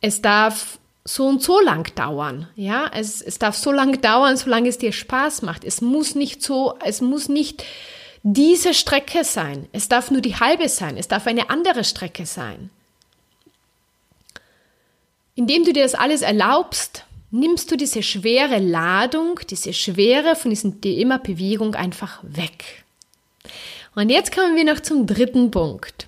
es 0.00 0.20
darf 0.20 0.78
so 1.04 1.26
und 1.26 1.42
so 1.42 1.60
lang 1.60 1.94
dauern. 1.94 2.48
Ja, 2.56 2.90
es, 2.92 3.22
es 3.22 3.38
darf 3.38 3.56
so 3.56 3.72
lang 3.72 4.00
dauern, 4.00 4.36
solange 4.36 4.68
es 4.68 4.78
dir 4.78 4.92
Spaß 4.92 5.42
macht. 5.42 5.64
Es 5.64 5.80
muss 5.80 6.14
nicht 6.14 6.42
so, 6.42 6.76
es 6.84 7.00
muss 7.00 7.28
nicht 7.28 7.64
diese 8.24 8.74
Strecke 8.74 9.24
sein. 9.24 9.68
Es 9.72 9.88
darf 9.88 10.10
nur 10.10 10.20
die 10.20 10.36
halbe 10.36 10.68
sein. 10.68 10.96
Es 10.96 11.08
darf 11.08 11.26
eine 11.26 11.48
andere 11.50 11.84
Strecke 11.84 12.26
sein. 12.26 12.70
Indem 15.34 15.64
du 15.64 15.72
dir 15.72 15.84
das 15.84 15.94
alles 15.94 16.22
erlaubst, 16.22 17.04
nimmst 17.32 17.70
du 17.70 17.76
diese 17.76 18.02
schwere 18.02 18.58
Ladung, 18.58 19.40
diese 19.50 19.72
Schwere 19.72 20.36
von 20.36 20.50
diesem 20.50 20.80
Thema 20.80 21.18
Bewegung 21.18 21.74
einfach 21.74 22.20
weg. 22.22 22.84
Und 23.94 24.10
jetzt 24.10 24.34
kommen 24.34 24.54
wir 24.56 24.64
noch 24.64 24.80
zum 24.80 25.06
dritten 25.06 25.50
Punkt. 25.50 26.06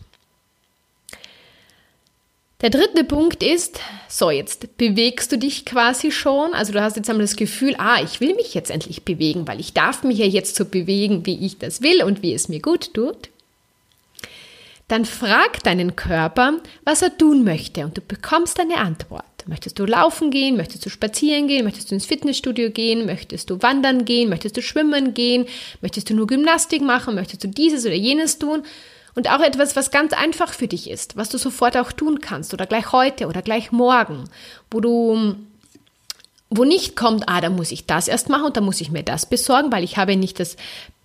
Der 2.61 2.71
dritte 2.71 3.05
Punkt 3.05 3.43
ist, 3.43 3.81
so 4.09 4.31
jetzt 4.31 4.79
bewegst 4.79 5.31
du 5.33 5.37
dich 5.37 5.67
quasi 5.67 6.11
schon, 6.11 6.55
also 6.55 6.73
du 6.73 6.81
hast 6.81 6.97
jetzt 6.97 7.11
einmal 7.11 7.27
das 7.27 7.37
Gefühl, 7.37 7.75
ah, 7.77 8.01
ich 8.03 8.21
will 8.21 8.35
mich 8.35 8.55
jetzt 8.55 8.71
endlich 8.71 9.03
bewegen, 9.05 9.47
weil 9.47 9.61
ich 9.61 9.75
darf 9.75 10.03
mich 10.03 10.19
ja 10.19 10.25
jetzt 10.25 10.57
so 10.57 10.65
bewegen, 10.65 11.27
wie 11.27 11.45
ich 11.45 11.59
das 11.59 11.83
will 11.83 12.03
und 12.03 12.23
wie 12.23 12.33
es 12.33 12.49
mir 12.49 12.61
gut 12.61 12.95
tut. 12.95 13.29
Dann 14.89 15.05
frag 15.07 15.63
deinen 15.63 15.97
Körper, 15.97 16.59
was 16.85 17.03
er 17.03 17.17
tun 17.17 17.43
möchte 17.45 17.85
und 17.85 17.97
du 17.97 18.03
bekommst 18.03 18.61
eine 18.61 18.77
Antwort. 18.77 19.25
Möchtest 19.47 19.79
du 19.79 19.85
laufen 19.85 20.31
gehen? 20.31 20.57
Möchtest 20.57 20.85
du 20.85 20.91
spazieren 20.91 21.49
gehen? 21.49 21.65
Möchtest 21.65 21.91
du 21.91 21.95
ins 21.95 22.07
Fitnessstudio 22.07 22.71
gehen? 22.71 23.07
Möchtest 23.07 23.51
du 23.51 23.61
wandern 23.63 24.05
gehen? 24.05 24.29
Möchtest 24.29 24.57
du 24.57 24.63
schwimmen 24.63 25.15
gehen? 25.15 25.47
Möchtest 25.81 26.11
du 26.11 26.15
nur 26.15 26.27
Gymnastik 26.27 26.83
machen? 26.83 27.15
Möchtest 27.15 27.45
du 27.45 27.49
dieses 27.49 27.85
oder 27.85 27.95
jenes 27.95 28.39
tun? 28.39 28.63
Und 29.15 29.31
auch 29.31 29.41
etwas, 29.41 29.77
was 29.77 29.91
ganz 29.91 30.13
einfach 30.13 30.53
für 30.53 30.67
dich 30.67 30.91
ist, 30.91 31.17
was 31.17 31.29
du 31.29 31.39
sofort 31.39 31.77
auch 31.77 31.93
tun 31.93 32.21
kannst 32.21 32.53
oder 32.53 32.67
gleich 32.67 32.93
heute 32.93 33.27
oder 33.27 33.43
gleich 33.43 33.71
morgen, 33.71 34.25
wo 34.71 34.81
du 34.81 35.37
wo 36.51 36.65
nicht 36.65 36.95
kommt, 36.95 37.29
ah, 37.29 37.41
da 37.41 37.51
muss 37.51 37.73
ich 37.73 37.87
das 37.87 38.07
erst 38.07 38.29
machen 38.29 38.45
und 38.45 38.57
da 38.57 38.61
muss 38.61 38.81
ich 38.81 38.91
mir 38.91 39.03
das 39.03 39.27
besorgen, 39.27 39.73
weil 39.73 39.83
ich 39.83 39.97
habe 39.97 40.15
nicht 40.15 40.39
das 40.39 40.57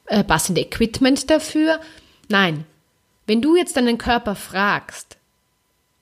äh, 0.06 0.24
passende 0.24 0.62
Equipment 0.62 1.30
dafür. 1.30 1.80
Nein, 2.28 2.66
wenn 3.30 3.44
du 3.44 3.56
jetzt 3.56 3.78
deinen 3.78 4.00
Körper 4.00 4.36
fragst, 4.36 5.18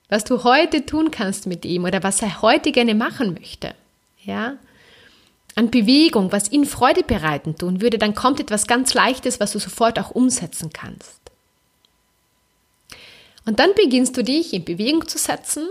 was 0.08 0.24
du 0.24 0.44
heute 0.44 0.86
tun 0.86 1.10
kannst 1.10 1.46
mit 1.46 1.66
ihm 1.66 1.84
oder 1.84 2.02
was 2.02 2.22
er 2.22 2.40
heute 2.40 2.72
gerne 2.72 2.94
machen 2.94 3.34
möchte, 3.34 3.74
ja, 4.24 4.56
an 5.54 5.70
Bewegung, 5.70 6.32
was 6.32 6.50
ihn 6.50 6.64
Freude 6.64 7.02
bereiten 7.02 7.54
tun 7.58 7.82
würde, 7.82 7.98
dann 7.98 8.14
kommt 8.14 8.40
etwas 8.40 8.66
ganz 8.66 8.94
Leichtes, 8.94 9.40
was 9.40 9.52
du 9.52 9.58
sofort 9.58 9.98
auch 9.98 10.10
umsetzen 10.12 10.70
kannst. 10.72 11.20
Und 13.44 13.60
dann 13.60 13.74
beginnst 13.74 14.16
du 14.16 14.24
dich 14.24 14.54
in 14.54 14.64
Bewegung 14.64 15.06
zu 15.06 15.18
setzen. 15.18 15.68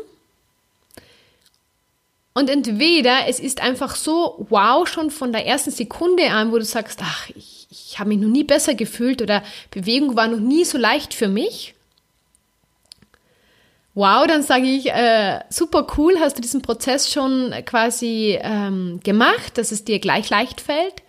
Und 2.36 2.52
entweder 2.52 3.28
es 3.28 3.40
ist 3.40 3.64
einfach 3.64 3.96
so 3.96 4.46
wow 4.50 4.88
schon 4.88 5.10
von 5.10 5.32
der 5.32 5.48
ersten 5.48 5.72
Sekunde 5.72 6.30
an, 6.30 6.52
wo 6.52 6.60
du 6.60 6.66
sagst, 6.66 7.00
ach, 7.02 7.30
ich, 7.30 7.57
ich 7.86 8.00
habe 8.00 8.10
mich 8.10 8.20
noch 8.20 8.30
nie 8.30 8.44
besser 8.44 8.74
gefühlt 8.74 9.22
oder 9.22 9.44
Bewegung 9.72 10.16
war 10.16 10.28
noch 10.28 10.40
nie 10.40 10.66
so 10.66 10.78
leicht 10.78 11.14
für 11.14 11.28
mich. 11.28 11.74
Wow, 13.94 14.28
dann 14.28 14.44
sage 14.44 14.66
ich, 14.66 14.92
äh, 14.92 15.40
super 15.50 15.88
cool, 15.98 16.20
hast 16.20 16.38
du 16.38 16.42
diesen 16.42 16.62
Prozess 16.62 17.12
schon 17.12 17.54
quasi 17.66 18.38
ähm, 18.42 19.00
gemacht, 19.04 19.58
dass 19.58 19.72
es 19.72 19.86
dir 19.86 20.00
gleich 20.00 20.30
leicht 20.30 20.62
fällt. 20.62 21.02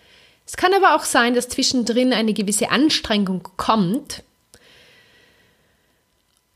Es 0.47 0.57
kann 0.57 0.73
aber 0.73 0.97
auch 0.97 1.05
sein, 1.05 1.35
dass 1.35 1.49
zwischendrin 1.49 2.15
eine 2.15 2.33
gewisse 2.33 2.71
Anstrengung 2.71 3.47
kommt, 3.59 4.23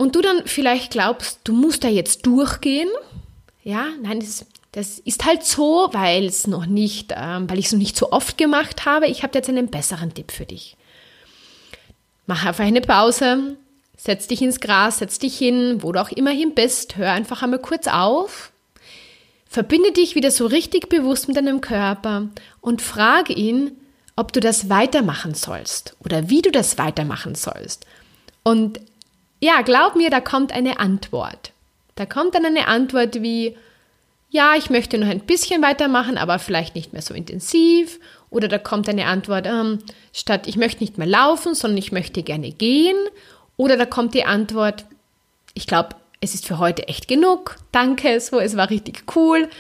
und 0.02 0.16
du 0.16 0.20
dann 0.20 0.42
vielleicht 0.46 0.90
glaubst, 0.90 1.38
du 1.44 1.52
musst 1.52 1.84
da 1.84 1.88
jetzt 1.88 2.26
durchgehen. 2.26 2.88
Ja, 3.62 3.86
nein, 4.02 4.18
das, 4.18 4.44
das 4.72 4.98
ist 4.98 5.24
halt 5.26 5.44
so, 5.44 5.90
weil 5.92 6.24
es 6.24 6.46
noch 6.46 6.66
nicht, 6.66 7.12
ähm, 7.14 7.48
weil 7.48 7.58
ich 7.58 7.66
es 7.66 7.72
noch 7.72 7.78
nicht 7.78 7.96
so 7.96 8.10
oft 8.10 8.38
gemacht 8.38 8.86
habe. 8.86 9.06
Ich 9.06 9.22
habe 9.22 9.36
jetzt 9.36 9.48
einen 9.48 9.68
besseren 9.68 10.14
Tipp 10.14 10.32
für 10.32 10.46
dich. 10.46 10.76
Mach 12.26 12.46
einfach 12.46 12.64
eine 12.64 12.80
Pause, 12.80 13.56
setz 13.96 14.26
dich 14.26 14.40
ins 14.40 14.60
Gras, 14.60 14.98
setz 14.98 15.18
dich 15.18 15.36
hin, 15.36 15.82
wo 15.82 15.92
du 15.92 16.00
auch 16.00 16.08
immerhin 16.08 16.54
bist, 16.54 16.96
hör 16.96 17.12
einfach 17.12 17.42
einmal 17.42 17.58
kurz 17.58 17.86
auf, 17.86 18.52
verbinde 19.46 19.92
dich 19.92 20.14
wieder 20.14 20.30
so 20.30 20.46
richtig 20.46 20.88
bewusst 20.88 21.28
mit 21.28 21.36
deinem 21.36 21.60
Körper 21.60 22.28
und 22.62 22.80
frage 22.80 23.34
ihn, 23.34 23.72
ob 24.16 24.32
du 24.32 24.40
das 24.40 24.70
weitermachen 24.70 25.34
sollst 25.34 25.96
oder 26.02 26.30
wie 26.30 26.40
du 26.40 26.50
das 26.50 26.78
weitermachen 26.78 27.34
sollst. 27.34 27.84
Und 28.42 28.80
ja, 29.40 29.60
glaub 29.62 29.96
mir, 29.96 30.08
da 30.08 30.20
kommt 30.20 30.52
eine 30.52 30.80
Antwort. 30.80 31.52
Da 31.94 32.06
kommt 32.06 32.34
dann 32.34 32.46
eine 32.46 32.68
Antwort 32.68 33.20
wie, 33.20 33.56
ja, 34.32 34.54
ich 34.56 34.70
möchte 34.70 34.96
noch 34.96 35.08
ein 35.08 35.20
bisschen 35.20 35.62
weitermachen, 35.62 36.16
aber 36.16 36.38
vielleicht 36.38 36.74
nicht 36.74 36.94
mehr 36.94 37.02
so 37.02 37.12
intensiv. 37.12 38.00
Oder 38.30 38.48
da 38.48 38.56
kommt 38.56 38.88
eine 38.88 39.04
Antwort, 39.04 39.46
ähm, 39.46 39.80
statt 40.14 40.46
ich 40.46 40.56
möchte 40.56 40.82
nicht 40.82 40.96
mehr 40.96 41.06
laufen, 41.06 41.54
sondern 41.54 41.76
ich 41.76 41.92
möchte 41.92 42.22
gerne 42.22 42.50
gehen. 42.50 42.96
Oder 43.58 43.76
da 43.76 43.84
kommt 43.84 44.14
die 44.14 44.24
Antwort, 44.24 44.86
ich 45.52 45.66
glaube, 45.66 45.96
es 46.22 46.32
ist 46.32 46.46
für 46.46 46.58
heute 46.58 46.88
echt 46.88 47.08
genug. 47.08 47.56
Danke, 47.72 48.18
so, 48.20 48.40
es 48.40 48.56
war 48.56 48.70
richtig 48.70 49.04
cool. 49.14 49.50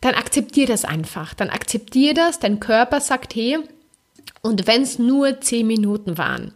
Dann 0.00 0.14
akzeptier 0.14 0.66
das 0.66 0.86
einfach. 0.86 1.34
Dann 1.34 1.50
akzeptier 1.50 2.14
das. 2.14 2.38
Dein 2.38 2.60
Körper 2.60 3.02
sagt, 3.02 3.34
hey, 3.34 3.58
und 4.40 4.66
wenn 4.66 4.82
es 4.82 4.98
nur 4.98 5.42
zehn 5.42 5.66
Minuten 5.66 6.16
waren, 6.16 6.54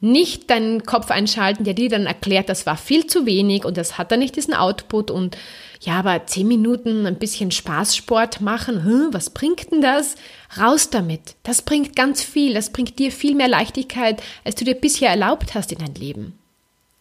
Nicht 0.00 0.50
deinen 0.50 0.84
Kopf 0.84 1.10
einschalten, 1.10 1.64
der 1.64 1.72
dir 1.72 1.88
dann 1.88 2.04
erklärt, 2.04 2.50
das 2.50 2.66
war 2.66 2.76
viel 2.76 3.06
zu 3.06 3.24
wenig 3.24 3.64
und 3.64 3.78
das 3.78 3.96
hat 3.96 4.12
dann 4.12 4.18
nicht 4.18 4.36
diesen 4.36 4.52
Output 4.52 5.10
und 5.10 5.38
ja, 5.84 5.98
aber 5.98 6.24
zehn 6.24 6.48
Minuten 6.48 7.06
ein 7.06 7.18
bisschen 7.18 7.50
Spaßsport 7.50 8.40
machen, 8.40 8.84
hm, 8.84 9.08
was 9.12 9.28
bringt 9.28 9.70
denn 9.70 9.82
das? 9.82 10.14
Raus 10.58 10.88
damit. 10.88 11.36
Das 11.42 11.60
bringt 11.60 11.94
ganz 11.94 12.22
viel. 12.22 12.54
Das 12.54 12.70
bringt 12.70 12.98
dir 12.98 13.12
viel 13.12 13.34
mehr 13.34 13.48
Leichtigkeit, 13.48 14.22
als 14.44 14.54
du 14.54 14.64
dir 14.64 14.76
bisher 14.76 15.10
erlaubt 15.10 15.54
hast 15.54 15.72
in 15.72 15.78
dein 15.78 15.94
Leben. 15.94 16.38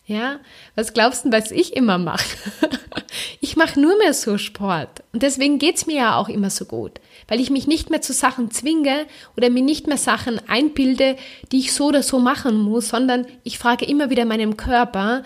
Ja, 0.05 0.39
was 0.75 0.91
glaubst 0.91 1.23
du, 1.23 1.31
was 1.31 1.51
ich 1.51 1.77
immer 1.77 1.97
mache? 1.97 2.25
ich 3.39 3.55
mache 3.55 3.79
nur 3.79 3.97
mehr 3.99 4.13
so 4.13 4.37
Sport. 4.37 5.01
Und 5.13 5.23
deswegen 5.23 5.59
geht's 5.59 5.85
mir 5.85 5.95
ja 5.95 6.17
auch 6.17 6.27
immer 6.27 6.49
so 6.49 6.65
gut, 6.65 6.99
weil 7.29 7.39
ich 7.39 7.49
mich 7.49 7.67
nicht 7.67 7.89
mehr 7.89 8.01
zu 8.01 8.11
Sachen 8.11 8.51
zwinge 8.51 9.05
oder 9.37 9.49
mir 9.49 9.63
nicht 9.63 9.87
mehr 9.87 9.97
Sachen 9.97 10.41
einbilde, 10.49 11.15
die 11.53 11.59
ich 11.59 11.71
so 11.71 11.85
oder 11.85 12.03
so 12.03 12.19
machen 12.19 12.59
muss, 12.59 12.89
sondern 12.89 13.27
ich 13.43 13.57
frage 13.57 13.85
immer 13.85 14.09
wieder 14.09 14.25
meinem 14.25 14.57
Körper, 14.57 15.23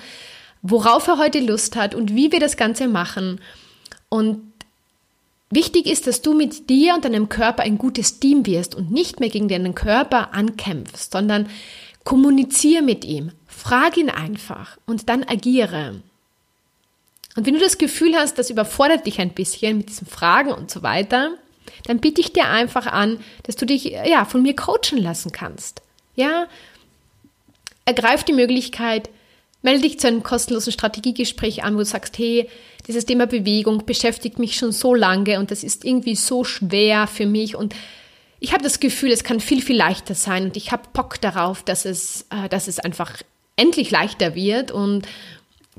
worauf 0.62 1.08
er 1.08 1.18
heute 1.18 1.40
Lust 1.40 1.76
hat 1.76 1.96
und 1.96 2.16
wie 2.16 2.32
wir 2.32 2.40
das 2.40 2.58
Ganze 2.58 2.88
machen. 2.88 3.40
Und 4.10 4.42
wichtig 5.50 5.86
ist, 5.86 6.08
dass 6.08 6.22
du 6.22 6.34
mit 6.34 6.70
dir 6.70 6.96
und 6.96 7.06
deinem 7.06 7.30
Körper 7.30 7.64
ein 7.64 7.78
gutes 7.78 8.20
Team 8.20 8.46
wirst 8.46 8.76
und 8.76 8.92
nicht 8.92 9.20
mehr 9.20 9.30
gegen 9.30 9.48
deinen 9.48 9.76
Körper 9.76 10.34
ankämpfst, 10.34 11.12
sondern 11.12 11.50
kommuniziere 12.04 12.82
mit 12.82 13.06
ihm, 13.06 13.32
Frag 13.58 13.98
ihn 13.98 14.12
einfach 14.12 14.78
und 14.86 15.10
dann 15.10 15.24
agiere. 15.24 16.02
Und 17.36 17.46
wenn 17.46 17.56
du 17.56 17.60
das 17.60 17.80
Gefühl 17.80 18.16
hast, 18.16 18.38
das 18.38 18.52
überfordert 18.52 19.08
dich 19.08 19.20
ein 19.20 19.34
bisschen 19.34 19.78
mit 19.78 19.90
diesen 19.90 20.08
Fragen 20.08 20.52
und 20.52 20.70
so 20.70 20.84
weiter, 20.84 21.32
dann 21.86 22.00
biete 22.00 22.22
ich 22.22 22.32
dir 22.32 22.48
einfach 22.48 22.86
an, 22.86 23.20
dass 23.44 23.56
du 23.56 23.66
dich 23.66 23.86
ja 23.86 24.26
von 24.26 24.44
mir 24.44 24.56
coachen 24.56 25.00
lassen 25.00 25.32
kannst. 25.32 25.82
Ja, 26.16 26.48
ergreif 27.86 28.24
die 28.24 28.34
Möglichkeit, 28.34 29.10
melde 29.62 29.82
dich 29.82 30.00
zu 30.00 30.08
einem 30.08 30.24
kostenlosen 30.24 30.72
Strategiegespräch 30.72 31.64
an, 31.64 31.76
wo 31.76 31.80
du 31.80 31.86
sagst, 31.86 32.18
hey, 32.18 32.48
dieses 32.88 33.06
Thema 33.06 33.28
Bewegung 33.28 33.86
beschäftigt 33.86 34.40
mich 34.40 34.56
schon 34.56 34.72
so 34.72 34.94
lange 34.94 35.40
und 35.40 35.52
das 35.52 35.64
ist 35.64 35.84
irgendwie 35.84 36.16
so 36.16 36.44
schwer 36.44 37.08
für 37.08 37.26
mich 37.26 37.56
und 37.56 37.76
ich 38.40 38.54
habe 38.54 38.64
das 38.64 38.80
Gefühl, 38.80 39.12
es 39.12 39.24
kann 39.24 39.40
viel, 39.40 39.62
viel 39.62 39.76
leichter 39.76 40.14
sein 40.14 40.46
und 40.46 40.58
ich 40.58 40.72
habe 40.72 40.84
Bock 40.94 41.20
darauf, 41.20 41.64
dass 41.64 41.86
es, 41.86 42.28
äh, 42.30 42.48
dass 42.50 42.68
es 42.68 42.80
einfach 42.80 43.14
endlich 43.56 43.90
leichter 43.90 44.36
wird 44.36 44.72
und 44.72 45.08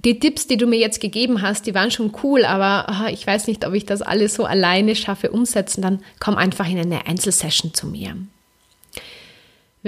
die 0.04 0.18
Tipps, 0.18 0.46
die 0.46 0.56
du 0.56 0.66
mir 0.66 0.78
jetzt 0.78 1.00
gegeben 1.00 1.42
hast, 1.42 1.66
die 1.66 1.74
waren 1.74 1.90
schon 1.90 2.12
cool, 2.22 2.44
aber 2.44 2.86
oh, 2.88 3.08
ich 3.10 3.26
weiß 3.26 3.46
nicht, 3.46 3.66
ob 3.66 3.74
ich 3.74 3.84
das 3.84 4.02
alles 4.02 4.34
so 4.34 4.44
alleine 4.44 4.94
schaffe 4.94 5.30
umsetzen, 5.30 5.82
dann 5.82 6.04
komm 6.20 6.36
einfach 6.36 6.68
in 6.68 6.78
eine 6.78 7.06
Einzelsession 7.06 7.74
zu 7.74 7.86
mir. 7.86 8.16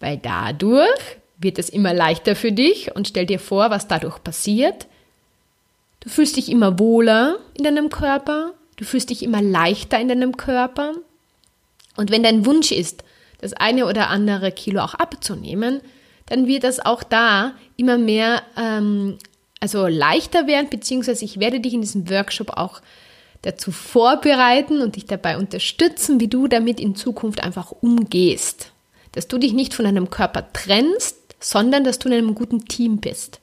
weil 0.00 0.16
dadurch 0.16 1.18
wird 1.38 1.58
es 1.58 1.68
immer 1.68 1.94
leichter 1.94 2.36
für 2.36 2.52
dich 2.52 2.94
und 2.94 3.08
stell 3.08 3.26
dir 3.26 3.38
vor, 3.38 3.70
was 3.70 3.88
dadurch 3.88 4.22
passiert. 4.22 4.86
Du 6.00 6.10
fühlst 6.10 6.36
dich 6.36 6.50
immer 6.50 6.78
wohler 6.78 7.38
in 7.54 7.64
deinem 7.64 7.90
Körper, 7.90 8.52
du 8.76 8.84
fühlst 8.84 9.10
dich 9.10 9.22
immer 9.22 9.42
leichter 9.42 9.98
in 9.98 10.08
deinem 10.08 10.36
Körper. 10.36 10.94
Und 11.96 12.10
wenn 12.10 12.22
dein 12.22 12.46
Wunsch 12.46 12.72
ist, 12.72 13.02
das 13.40 13.52
eine 13.52 13.86
oder 13.86 14.08
andere 14.08 14.52
Kilo 14.52 14.80
auch 14.82 14.94
abzunehmen, 14.94 15.80
dann 16.26 16.46
wird 16.46 16.64
das 16.64 16.84
auch 16.84 17.02
da 17.02 17.54
immer 17.76 17.98
mehr 17.98 18.42
ähm, 18.56 19.18
also 19.60 19.86
leichter 19.86 20.46
werden, 20.46 20.68
beziehungsweise 20.70 21.24
ich 21.24 21.40
werde 21.40 21.60
dich 21.60 21.74
in 21.74 21.80
diesem 21.80 22.08
Workshop 22.10 22.50
auch 22.50 22.80
dazu 23.42 23.72
vorbereiten 23.72 24.80
und 24.80 24.96
dich 24.96 25.06
dabei 25.06 25.38
unterstützen, 25.38 26.20
wie 26.20 26.28
du 26.28 26.48
damit 26.48 26.80
in 26.80 26.96
Zukunft 26.96 27.42
einfach 27.42 27.72
umgehst. 27.72 28.72
Dass 29.12 29.28
du 29.28 29.38
dich 29.38 29.52
nicht 29.52 29.74
von 29.74 29.84
deinem 29.84 30.10
Körper 30.10 30.52
trennst, 30.52 31.16
sondern 31.40 31.84
dass 31.84 31.98
du 31.98 32.08
in 32.08 32.14
einem 32.14 32.34
guten 32.34 32.66
Team 32.66 32.98
bist. 32.98 33.40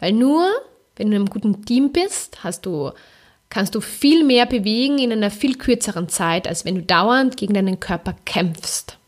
Weil 0.00 0.12
nur, 0.12 0.48
wenn 0.96 1.10
du 1.10 1.16
in 1.16 1.22
einem 1.22 1.30
guten 1.30 1.64
Team 1.64 1.92
bist, 1.92 2.42
hast 2.44 2.66
du, 2.66 2.92
kannst 3.50 3.74
du 3.74 3.80
viel 3.80 4.24
mehr 4.24 4.46
bewegen 4.46 4.98
in 4.98 5.12
einer 5.12 5.30
viel 5.30 5.56
kürzeren 5.56 6.08
Zeit, 6.08 6.46
als 6.46 6.64
wenn 6.64 6.76
du 6.76 6.82
dauernd 6.82 7.36
gegen 7.36 7.54
deinen 7.54 7.80
Körper 7.80 8.14
kämpfst. 8.24 8.98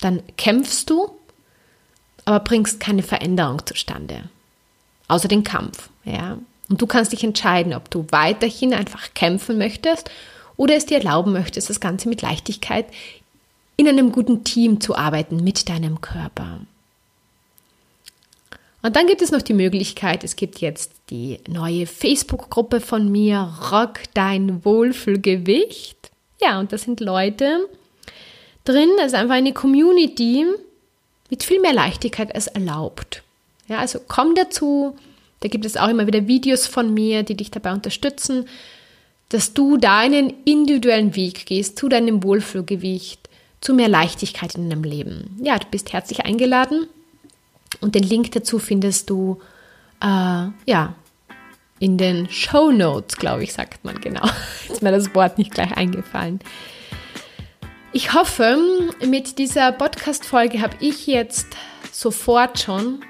Dann 0.00 0.22
kämpfst 0.36 0.90
du, 0.90 1.10
aber 2.24 2.40
bringst 2.40 2.80
keine 2.80 3.02
Veränderung 3.02 3.64
zustande 3.66 4.24
außer 5.08 5.28
den 5.28 5.44
Kampf. 5.44 5.90
Ja? 6.04 6.38
Und 6.68 6.82
du 6.82 6.86
kannst 6.86 7.12
dich 7.12 7.24
entscheiden, 7.24 7.74
ob 7.74 7.90
du 7.90 8.06
weiterhin 8.10 8.74
einfach 8.74 9.14
kämpfen 9.14 9.58
möchtest 9.58 10.10
oder 10.56 10.74
es 10.74 10.86
dir 10.86 10.98
erlauben 10.98 11.32
möchtest, 11.32 11.70
das 11.70 11.80
Ganze 11.80 12.08
mit 12.08 12.22
Leichtigkeit 12.22 12.86
in 13.76 13.88
einem 13.88 14.10
guten 14.10 14.42
Team 14.42 14.80
zu 14.80 14.96
arbeiten 14.96 15.44
mit 15.44 15.68
deinem 15.68 16.00
Körper. 16.00 16.60
Und 18.86 18.94
dann 18.94 19.08
gibt 19.08 19.20
es 19.20 19.32
noch 19.32 19.42
die 19.42 19.52
Möglichkeit, 19.52 20.22
es 20.22 20.36
gibt 20.36 20.60
jetzt 20.60 20.92
die 21.10 21.40
neue 21.48 21.86
Facebook-Gruppe 21.86 22.80
von 22.80 23.10
mir, 23.10 23.52
Rock 23.72 23.98
dein 24.14 24.64
Wohlfühlgewicht. 24.64 26.12
Ja, 26.40 26.60
und 26.60 26.72
da 26.72 26.78
sind 26.78 27.00
Leute 27.00 27.68
drin, 28.64 28.90
ist 29.04 29.16
einfach 29.16 29.34
eine 29.34 29.52
Community 29.52 30.46
mit 31.30 31.42
viel 31.42 31.60
mehr 31.60 31.72
Leichtigkeit 31.72 32.32
als 32.32 32.46
erlaubt. 32.46 33.24
Ja, 33.66 33.78
also 33.78 33.98
komm 34.06 34.36
dazu. 34.36 34.96
Da 35.40 35.48
gibt 35.48 35.64
es 35.64 35.76
auch 35.76 35.88
immer 35.88 36.06
wieder 36.06 36.28
Videos 36.28 36.68
von 36.68 36.94
mir, 36.94 37.24
die 37.24 37.36
dich 37.36 37.50
dabei 37.50 37.72
unterstützen, 37.72 38.48
dass 39.30 39.52
du 39.52 39.78
deinen 39.78 40.32
individuellen 40.44 41.16
Weg 41.16 41.46
gehst 41.46 41.76
zu 41.76 41.88
deinem 41.88 42.22
Wohlfühlgewicht, 42.22 43.28
zu 43.60 43.74
mehr 43.74 43.88
Leichtigkeit 43.88 44.54
in 44.54 44.70
deinem 44.70 44.84
Leben. 44.84 45.40
Ja, 45.42 45.58
du 45.58 45.66
bist 45.72 45.92
herzlich 45.92 46.24
eingeladen 46.24 46.86
und 47.80 47.94
den 47.94 48.02
Link 48.02 48.32
dazu 48.32 48.58
findest 48.58 49.10
du 49.10 49.40
äh, 50.02 50.48
ja 50.66 50.94
in 51.78 51.98
den 51.98 52.28
Show 52.30 52.70
Notes, 52.70 53.16
glaube 53.16 53.44
ich, 53.44 53.52
sagt 53.52 53.84
man 53.84 54.00
genau. 54.00 54.26
Ist 54.68 54.82
mir 54.82 54.92
das 54.92 55.14
Wort 55.14 55.38
nicht 55.38 55.52
gleich 55.52 55.76
eingefallen. 55.76 56.40
Ich 57.92 58.12
hoffe, 58.12 58.58
mit 59.06 59.38
dieser 59.38 59.72
Podcast-Folge 59.72 60.60
habe 60.60 60.76
ich 60.80 61.06
jetzt 61.06 61.56
sofort 61.92 62.58
schon 62.58 63.00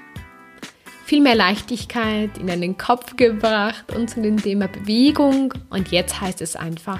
viel 1.05 1.21
mehr 1.21 1.35
Leichtigkeit 1.35 2.37
in 2.37 2.47
deinen 2.47 2.77
Kopf 2.77 3.15
gebracht 3.15 3.93
und 3.95 4.09
zu 4.09 4.21
dem 4.21 4.41
Thema 4.41 4.67
Bewegung. 4.67 5.53
Und 5.69 5.91
jetzt 5.91 6.19
heißt 6.19 6.41
es 6.41 6.55
einfach, 6.55 6.99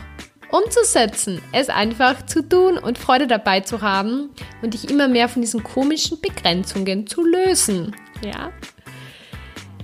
umzusetzen, 0.52 1.42
es 1.52 1.70
einfach 1.70 2.26
zu 2.26 2.42
tun 2.42 2.78
und 2.78 2.98
Freude 2.98 3.28
dabei 3.28 3.62
zu 3.62 3.82
haben 3.82 4.30
und 4.62 4.74
dich 4.74 4.90
immer 4.90 5.08
mehr 5.08 5.30
von 5.30 5.42
diesen 5.42 5.64
komischen 5.64 6.20
Begrenzungen 6.22 7.08
zu 7.08 7.24
lösen. 7.26 7.96
Ja? 8.24 8.52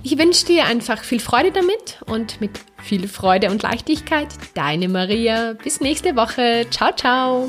Ich 0.02 0.18
wünsche 0.18 0.44
dir 0.44 0.66
einfach 0.66 1.02
viel 1.02 1.20
Freude 1.20 1.50
damit 1.50 1.98
und 2.06 2.40
mit 2.40 2.50
viel 2.82 3.08
Freude 3.08 3.50
und 3.50 3.62
Leichtigkeit. 3.62 4.28
Deine 4.52 4.88
Maria. 4.88 5.54
Bis 5.54 5.80
nächste 5.80 6.14
Woche. 6.14 6.66
Ciao, 6.70 6.94
ciao. 6.94 7.48